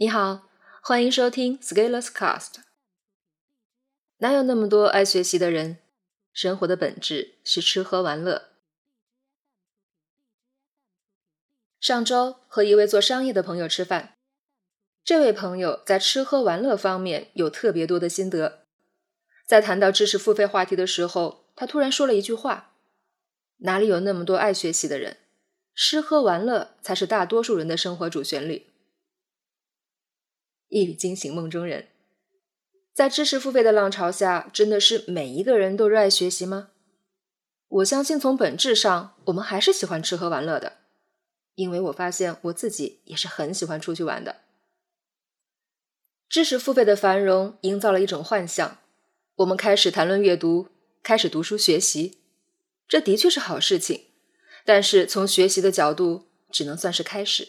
[0.00, 0.48] 你好，
[0.80, 2.60] 欢迎收听 Scalers Cast。
[4.18, 5.78] 哪有那么多爱学习的人？
[6.32, 8.50] 生活的本质是吃喝玩乐。
[11.80, 14.14] 上周和一位做商业的朋友吃饭，
[15.02, 18.60] 这位朋友在吃喝玩乐方面有特别多的心得。
[19.44, 22.76] 在谈到知识付费话题的时候，他突然说了一句话
[23.66, 25.16] ：“哪里有那么多爱学习的人？
[25.74, 28.66] 吃喝玩乐才是大多数人的生活主旋律。”
[30.68, 31.88] 一语惊醒梦中人，
[32.92, 36.70] 在知识付费的浪潮下，真的是每一个人都热爱学习吗？
[37.68, 40.78] 我相信，从本质上，我们还是喜欢吃喝玩乐的，
[41.54, 44.42] 因为我发现我自己也是很喜欢出去玩的。
[46.28, 48.78] 知识付费的繁荣营造了一种幻象，
[49.36, 50.68] 我们开始谈论阅读，
[51.02, 52.18] 开始读书学习，
[52.86, 54.04] 这的确是好事情，
[54.66, 57.48] 但是从学习的角度，只能算是开始，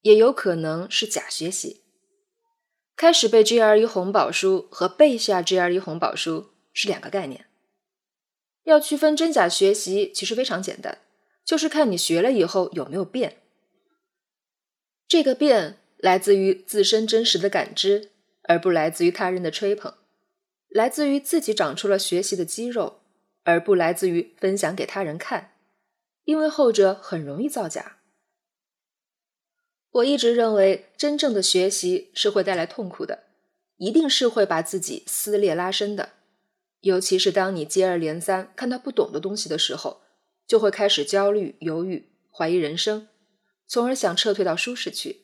[0.00, 1.83] 也有可能是假学习。
[2.96, 7.46] 开始背 GRE 红宝书和背下 GRE 红宝书是两个概念。
[8.62, 10.98] 要区分真假学习，其实非常简单，
[11.44, 13.38] 就是看你学了以后有没有变。
[15.08, 18.10] 这个变来自于自身真实的感知，
[18.44, 19.94] 而不来自于他人的吹捧；
[20.68, 23.00] 来自于自己长出了学习的肌肉，
[23.42, 25.52] 而不来自于分享给他人看，
[26.24, 27.98] 因为后者很容易造假。
[29.94, 33.24] 我一直认为，真正的学习是会带来痛苦的，
[33.76, 36.10] 一定是会把自己撕裂拉伸的。
[36.80, 40.00] 尤其是当你接二连三看到不懂的东西的时候，
[40.48, 43.06] 就会开始焦虑、犹豫、怀疑人生，
[43.68, 45.20] 从而想撤退到舒适区。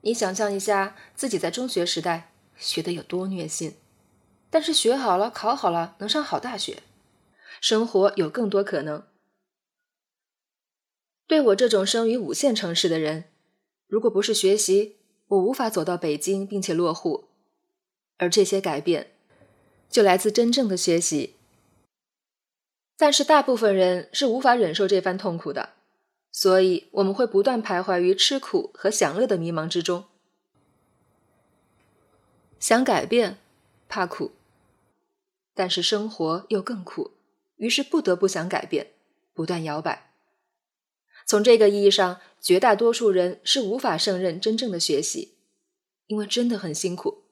[0.00, 3.76] 你想象一下，自己在中学时代学的有多虐心，
[4.48, 6.78] 但是学好了、考好了，能上好大学，
[7.60, 9.04] 生活有更多可能。
[11.30, 13.26] 对我这种生于五线城市的人，
[13.86, 14.96] 如果不是学习，
[15.28, 17.28] 我无法走到北京并且落户。
[18.16, 19.12] 而这些改变，
[19.88, 21.36] 就来自真正的学习。
[22.96, 25.74] 但是大部分人是无法忍受这番痛苦的，
[26.32, 30.06] 所以我们会不断徘徊于吃苦和享乐的迷茫之中。
[32.58, 33.38] 想改变，
[33.88, 34.32] 怕苦，
[35.54, 37.12] 但是生活又更苦，
[37.54, 38.88] 于是不得不想改变，
[39.32, 40.09] 不断摇摆。
[41.30, 45.36] 从这个意义上，绝大多数人是无法胜任真正的学习，
[46.08, 47.22] 因为真的很辛苦。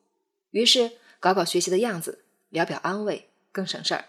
[0.52, 4.04] 于是搞搞学习的样子，聊表安慰，更省事儿。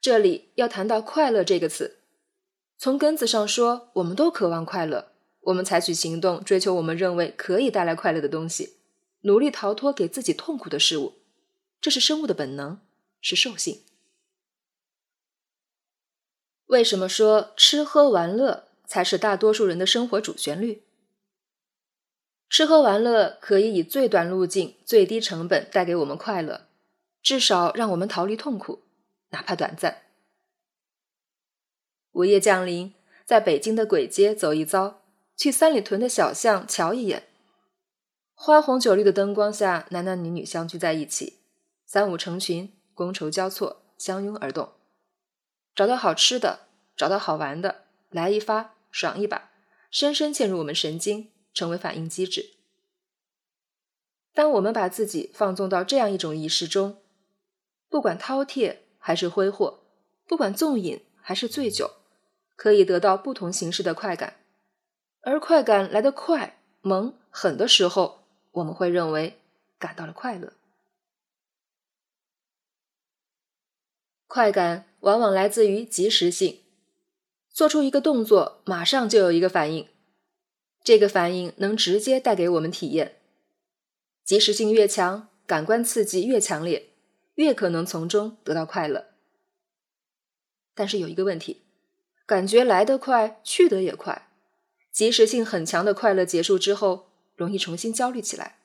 [0.00, 1.98] 这里要谈到“快乐”这个词，
[2.78, 8.76] 从根子上说，我们都渴望快乐，我们采取行动追求我们认为可以带来快乐的东西，
[9.24, 11.16] 努力逃脱给自己痛苦的事物，
[11.82, 12.80] 这是生物的本能，
[13.20, 13.82] 是兽性。
[16.68, 20.82] 为什么说吃喝玩乐才是大多数人的生活主旋律？
[22.50, 26.66] 吃喝玩乐可以以最短路径、最低成本带给我们快乐，
[27.22, 28.82] 至少让我们逃离痛苦，
[29.30, 30.02] 哪怕短暂。
[32.12, 32.92] 午夜降临，
[33.24, 35.00] 在北京的鬼街走一遭，
[35.36, 37.28] 去三里屯的小巷瞧一眼，
[38.34, 41.38] 花红酒绿的灯光下，男男女女相聚在一起，
[41.86, 44.72] 三五成群，觥筹交错，相拥而动。
[45.78, 46.66] 找到好吃的，
[46.96, 49.52] 找到好玩的，来一发，爽一把，
[49.92, 52.54] 深深嵌入我们神经，成为反应机制。
[54.34, 57.00] 当我们把自己放纵到这样一种仪式中，
[57.88, 59.84] 不管饕餮还是挥霍，
[60.26, 61.92] 不管纵饮还是醉酒，
[62.56, 64.40] 可以得到不同形式的快感，
[65.20, 69.40] 而快感来得快、猛、狠的时候，我们会认为
[69.78, 70.54] 感到了快乐。
[74.26, 76.60] 快感往往来自于及时性，
[77.50, 79.88] 做出一个动作，马上就有一个反应，
[80.82, 83.16] 这个反应能直接带给我们体验。
[84.24, 86.90] 及时性越强，感官刺激越强烈，
[87.36, 89.06] 越可能从中得到快乐。
[90.74, 91.62] 但是有一个问题，
[92.26, 94.28] 感觉来得快，去得也快，
[94.92, 98.58] 及时性很强的快乐结束之后，容易重新焦虑起来，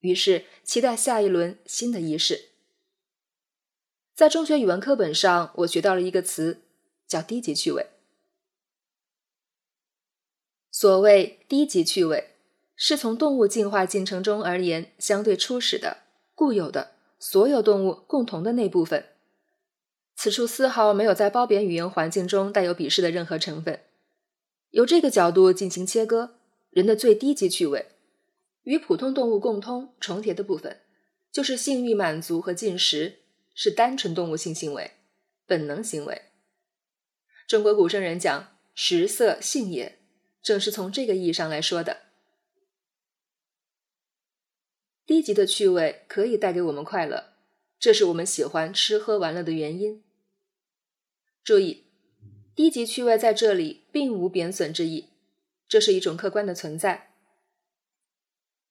[0.00, 2.55] 于是期待下一轮新的仪式。
[4.16, 6.62] 在中学语文课本上，我学到了一个词，
[7.06, 7.88] 叫低级趣味。
[10.70, 12.30] 所谓低级趣味，
[12.74, 15.98] 是从动物进化进程中而言相对初始的、
[16.34, 19.04] 固有的、所有动物共同的那部分。
[20.14, 23.80] 此处丝毫没有在褒贬语言环境中带有鄙视的任何成分。
[24.70, 26.36] 由这个角度进行切割，
[26.70, 27.88] 人的最低级趣味，
[28.62, 30.80] 与普通动物共通重叠的部分，
[31.30, 33.18] 就是性欲满足和进食。
[33.56, 34.92] 是单纯动物性行为，
[35.46, 36.26] 本能行为。
[37.48, 39.98] 中国古圣人讲“食色性也”，
[40.42, 42.02] 正是从这个意义上来说的。
[45.06, 47.32] 低级的趣味可以带给我们快乐，
[47.78, 50.04] 这是我们喜欢吃喝玩乐的原因。
[51.42, 51.86] 注意，
[52.54, 55.10] 低级趣味在这里并无贬损之意，
[55.66, 57.14] 这是一种客观的存在。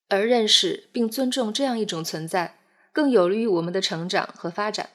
[0.09, 2.59] 而认识并尊重这样一种存在，
[2.95, 4.91] 更有利于我们的成长和发展。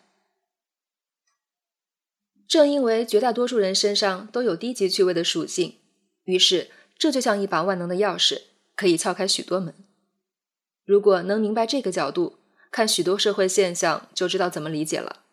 [2.48, 5.76] 正因为绝大多数人身上都有低级趣味的属性，
[6.24, 8.44] 于是这就像一把万能的钥匙，
[8.74, 9.74] 可以撬开许多门。
[10.86, 12.38] 如果能明白这个角度，
[12.70, 15.24] 看许多社会现象就知道怎么理解了。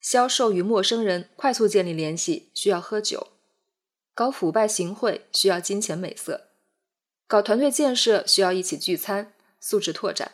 [0.00, 3.32] 销售与陌生人快速建立联系需要喝酒，
[4.14, 6.48] 搞腐败行贿需要金钱美色。
[7.26, 10.28] 搞团队建设需要一起聚餐，素质拓展；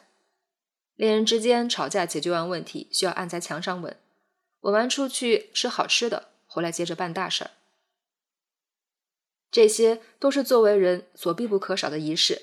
[1.01, 3.95] 恋人之间吵架解决完问题需要按在墙上吻；
[4.61, 7.53] 吻完出去吃好吃的，回来接着办大事儿。
[9.51, 12.43] 这些都是作为人所必不可少的仪式。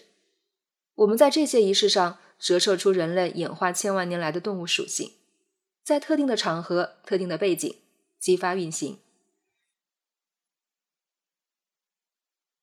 [0.95, 5.13] 我们在这些仪式上折射出人类演化千万年来的动物属性，
[5.83, 7.77] 在特定的场合、特定的背景
[8.17, 8.97] 激发运行。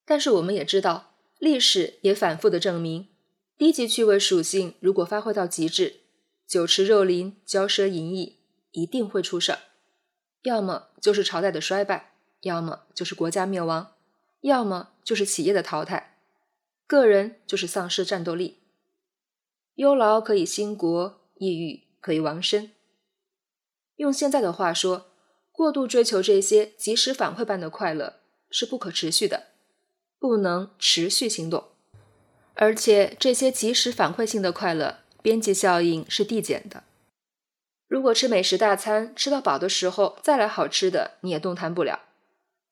[0.05, 1.13] 但是我们也知道。
[1.39, 3.14] 历史也反复的证明，
[3.57, 6.01] 低级趣味属性如果发挥到极致，
[6.47, 8.39] 酒池肉林、骄奢淫逸，
[8.73, 9.59] 一定会出事儿。
[10.43, 13.95] 要么就是朝代的衰败，要么就是国家灭亡，
[14.41, 16.19] 要么就是企业的淘汰，
[16.87, 18.59] 个人就是丧失战斗力。
[19.77, 22.73] 忧劳可以兴国，抑郁可以亡身。
[23.97, 25.13] 用现在的话说，
[25.53, 29.49] 过度追求这些及时反馈般的快乐是不可持续的。
[30.19, 31.74] 不能持续行动，
[32.55, 36.85] 而且这些及时反馈性的快乐边际效应是递减的。
[37.87, 42.01] 如果吃美食大餐吃到饱的时候再来好吃的，你也动弹不了。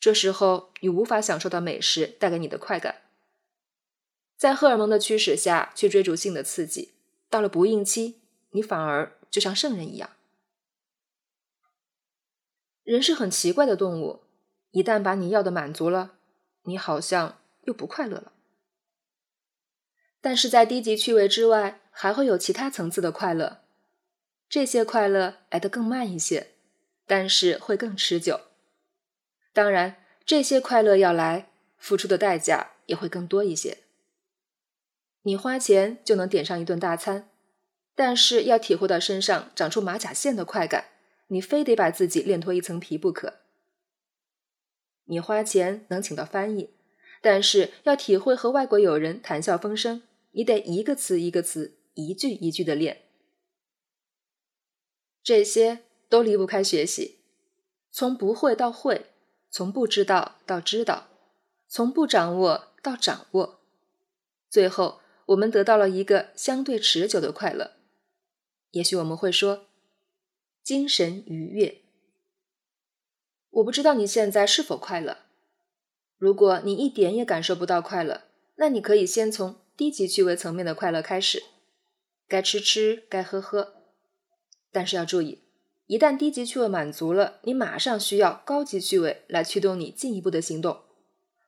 [0.00, 3.02] 这时候你无法享受到美食带给你的快感。
[4.36, 6.92] 在荷尔蒙的驱使下去追逐性的刺激，
[7.28, 8.16] 到了不孕期，
[8.50, 10.10] 你反而就像圣人一样。
[12.82, 14.20] 人是很奇怪的动物，
[14.72, 16.12] 一旦把你要的满足了，
[16.62, 17.38] 你好像。
[17.64, 18.32] 又不快乐了，
[20.22, 23.58] 但是在低级趣味之外，还会有其他层次的快乐。
[24.48, 26.52] 这些快乐来得更慢一些，
[27.06, 28.40] 但是会更持久。
[29.52, 33.78] 当然，这些快乐要来，付出的代价也会更多一些。
[35.22, 37.28] 你花钱就能点上一顿大餐，
[37.96, 40.86] 但是要体会到身上长出马甲线的快感，
[41.26, 43.40] 你非得把自己练脱一层皮不可。
[45.06, 46.70] 你花钱能请到翻译。
[47.24, 53.02] 但是要体会和外国友人谈笑风生，你得一个词一个词、一句一句的练。
[55.22, 57.18] 这些都离不开学习，
[57.90, 59.06] 从不会到会，
[59.50, 61.08] 从不知道到知道，
[61.68, 63.60] 从不掌握到掌握，
[64.48, 67.72] 最后我们得到了一个相对持久的快乐。
[68.72, 69.66] 也许我们会说，
[70.62, 71.82] 精神愉悦。
[73.50, 75.18] 我不知道你现在是否快乐。
[76.16, 78.22] 如果你一点也感受不到快乐，
[78.56, 81.42] 那你可以先从低级趣味层面的快乐开始，
[82.28, 83.74] 该吃吃，该喝喝。
[84.70, 85.40] 但是要注意，
[85.86, 90.82] 一旦低级趣味满足了，你马上需要高级趣味来驱动你进一步的行动，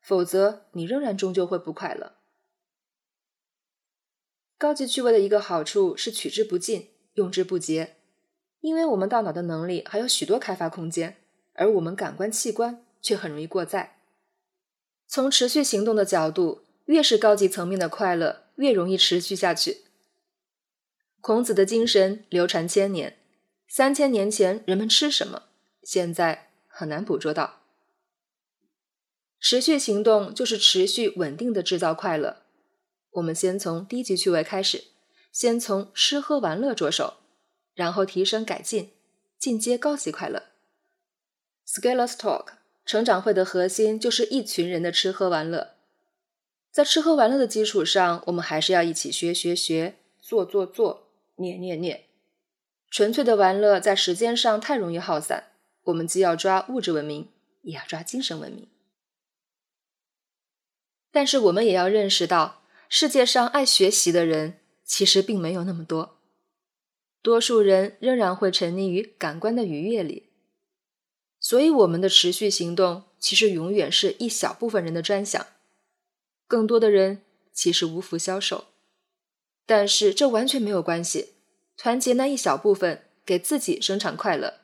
[0.02, 2.14] 否则你仍然终究会不快乐。
[4.56, 7.96] 高级趣味的一个好处是取之不尽，用之不竭，
[8.60, 11.16] 因为我们大脑的能力还有许多开发空间，
[11.52, 13.98] 而我们感官器官却很容易过载。
[15.06, 19.84] 从持续行动的角度，越是高级层面的快乐，越容易持续下去。
[21.20, 23.18] 孔子的精神流传千年，
[23.66, 25.44] 三千年前人们吃什么，
[25.82, 27.60] 现在很难捕捉到。
[29.40, 32.42] 持续行动就是持续稳定的制造快乐。
[33.12, 34.84] 我们先从低级趣味开始，
[35.32, 37.14] 先从吃喝玩乐着手，
[37.74, 38.92] 然后提升改进，
[39.38, 40.44] 进阶高级快乐。
[41.66, 42.48] Scalers Talk。
[42.86, 45.73] 成长会的核心就是一群人的吃喝玩乐，
[46.74, 52.06] 在吃喝玩乐的基础上，我们还是要一起学学学，做做做，念念念。
[52.90, 55.52] 纯粹的玩乐在时间上太容易耗散，
[55.84, 57.28] 我们既要抓物质文明，
[57.62, 58.66] 也要抓精神文明。
[61.12, 66.18] 但是我们也要认识到，世界上爱学习的人其实并没有那么多，
[67.22, 70.30] 多数人仍然会沉溺于感官的愉悦里。
[71.38, 75.46] 所以，我们的持续行动其实永远是一小部分人的专享，
[76.46, 77.22] 更多的人
[77.52, 78.66] 其实无福消受。
[79.66, 81.34] 但是这完全没有关系，
[81.76, 84.60] 团结那一小部分，给自己生产快乐，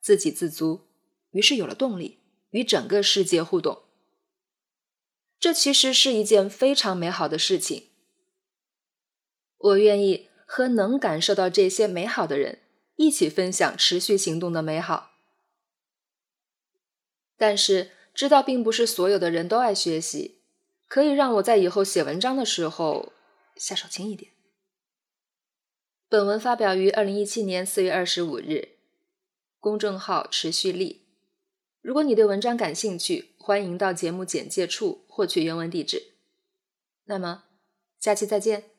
[0.00, 0.82] 自给自足，
[1.30, 2.18] 于是有了动力
[2.50, 3.82] 与整个世界互动。
[5.40, 7.88] 这其实是一件非常美好的事情。
[9.56, 12.60] 我愿意和能感受到这些美好的人
[12.96, 15.12] 一起分享持续行动的美好。
[17.36, 20.41] 但是，知道并不是所有的人都爱学习，
[20.92, 23.14] 可以让我在以后写文章的时候
[23.56, 24.32] 下手轻一点。
[26.06, 28.76] 本文发表于二零一七年四月二十五日，
[29.58, 31.06] 公众号持续力。
[31.80, 36.12] 如果你对文章感兴趣，欢迎到节目简介处获取原文地址。
[37.04, 37.44] 那么，
[37.98, 38.71] 下期再见。